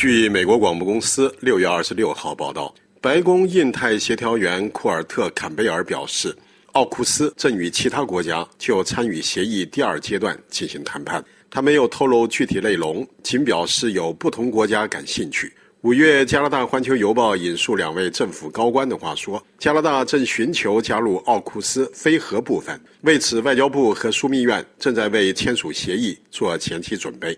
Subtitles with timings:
[0.00, 6.32] 据美国广播公司六月二十六号报道，白宫印太协调员库尔特·坎贝尔表示，
[6.70, 11.24] 奥库斯正与其他国家就参与协议第二阶段进行谈判。
[11.50, 15.52] 他没有透露具体内容，仅表示有不同国家感兴趣。
[15.80, 27.36] 五月，加拿大《环球邮报》引述两位政府高官的话说，加拿大正寻求加入奥库斯非核部分，为此，外交部和枢密院正在为签署协议做前期准备。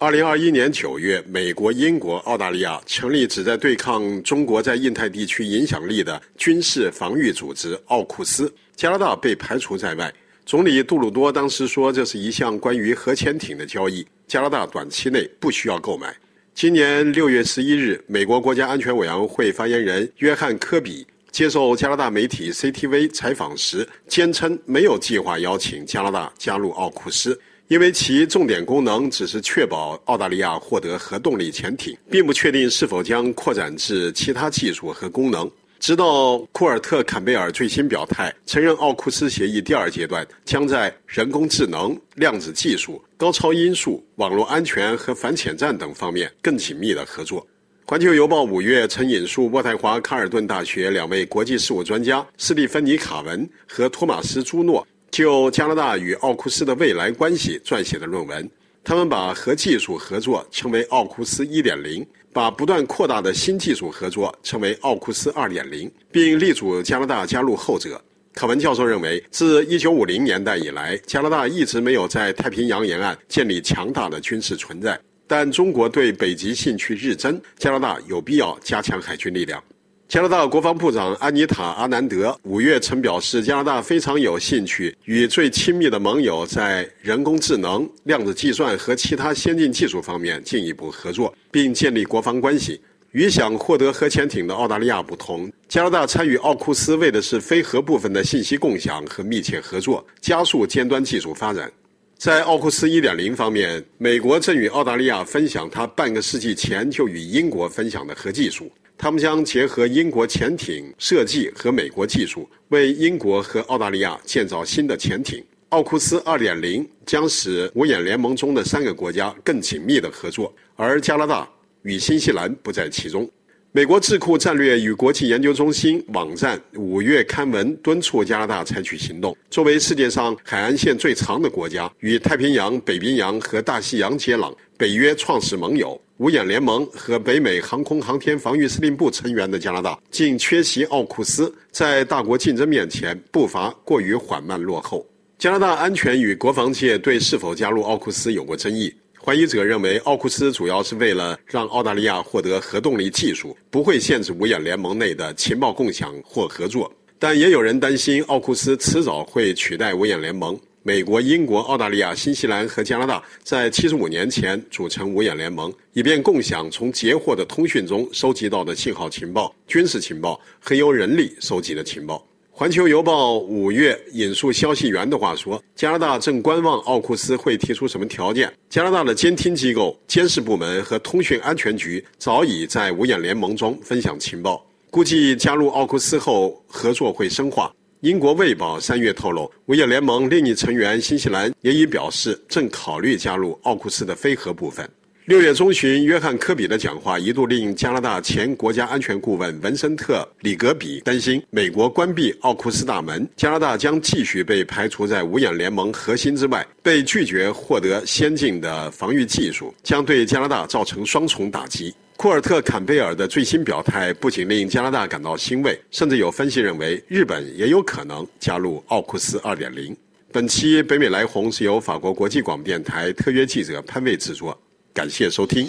[0.00, 10.14] 二零二一年九月，美国、英国、澳大利亚成立旨在对抗中国在印太地区影响力的军事防御组织奥库斯，加拿大被排除在外。
[10.46, 16.16] 总理杜鲁多当时说，这是一项关于核潜艇的交易，加拿大短期内不需要购买。
[16.54, 27.36] 今年六月十一日，美国国家安全委员会发言人约翰科比接受加拿大媒体 CTV 采访时，坚称没有计划邀请加拿大加入奥库斯。
[27.68, 35.50] 因为其重点功能只是确保澳大利亚获得核动力潜艇，并不确定是否将扩展至其他技术和功能。
[35.78, 47.46] 直到库尔特·坎贝尔最新表态，承认奥库斯协议第二阶段将在人工智能、量子技术、高超音速、网络安全和反潜战等方面更紧密的合作。
[47.84, 54.86] 环球邮报五月曾引述渥太华卡尔顿大学两位国际事务专家斯蒂芬妮·卡文和托马斯·朱诺。
[55.18, 58.48] 就加拿大与奥库斯的未来关系撰写的论文，
[58.84, 68.00] 他们把核技术合作称为奥库斯1.0，把不断扩大的新技术合作称为奥库斯2.0，并力主加拿大加入后者。
[68.32, 74.96] 卡文教授认为，自1950年代以来，加拿大一直没有在太平洋沿岸建立强大的军事存在，
[75.26, 79.60] 但中国对北极兴趣日增，加拿大有必要加强海军力量。
[80.08, 92.80] 加拿大国防部长安妮塔·阿南德五月曾表示，加拿大非常有兴趣与最亲密的盟友在人工智能、量子计算和其他先进技术方面进一步合作，并建立国防关系。
[93.12, 101.70] 与想获得核潜艇的澳大利亚不同，加拿大参与奥库斯为的是非核部分的信息共享和密切合作，加速尖端技术发展。
[102.16, 108.72] 在奥库斯1.0方面，美国正与澳大利亚分享它半个世纪前就与英国分享的核技术。
[108.98, 115.40] 他们将结合英国潜艇设计和美国技术，为英国和澳大利亚建造新的潜艇。
[115.68, 121.48] 奥库斯2.0将使五眼联盟中的三个国家更紧密的合作，而加拿大
[121.82, 123.30] 与新西兰不在其中。
[123.70, 129.36] 美国智库战略与国际研究中心网站五月刊文敦促加拿大采取行动。
[129.50, 136.00] 作为世界上海岸线最长的国家，与太平洋、北冰洋和大西洋接壤，北约创始盟友。
[136.18, 145.04] 五眼联盟和北美航空航天防御司令部成员的加拿大，竟缺席奥库斯，在大国竞争面前步伐过于缓慢落后。
[145.36, 156.92] 加拿大安全与国防界对是否加入奥库斯有过争议，怀疑者认为奥库斯主要是为了让澳大利亚获得核动力技术，不会限制五眼联盟内的情报共享或合作。
[157.18, 160.56] 但也有人担心奥库斯迟早会取代五眼联盟。
[160.88, 172.26] 美国、英国、澳大利亚、新西兰和加拿大在七十五年前组成五眼联盟，以便共享从截获的通讯中收集到的信号情报、军事情报和由人力收集的情报。
[172.50, 178.50] 环球邮报五月引述消息源的话说，加拿大正观望奥库斯会提出什么条件。
[178.70, 187.70] 加拿大的监听机构、监视部门和通讯安全局早已在五眼联盟中分享情报，估计加入奥库斯后合作会深化。
[188.00, 194.88] 英国《卫报》三月透露，五眼联盟另一成员新西兰也已表示正考虑加入奥库斯的非核部分。
[195.24, 211.92] 六月中旬，约翰·科比的讲话一度令加拿大前国家安全顾问文森特·里格比担心，美国关闭奥库斯大门，加拿大将继续被排除在五眼联盟核心之外，被拒绝获得先进的防御技术，将对加拿大造成双重打击。
[212.18, 219.96] 库尔特·坎贝尔的最新表态不仅令加拿大感到欣慰，甚至有分析认为日本也有可能加入奥库斯二点零。
[220.32, 224.60] 本期北美来红是由法国国际广播电台特约记者潘卫制作，
[224.92, 225.68] 感谢收听。